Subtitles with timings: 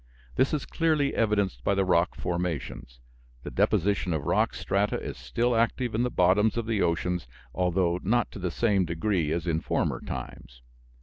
[0.35, 2.99] This is clearly evidenced by the rock formations.
[3.43, 7.99] The deposition of rock strata is still active in the bottoms of the oceans, although
[8.01, 10.63] not to the same degree as in former times.